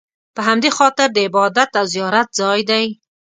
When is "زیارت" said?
1.93-2.27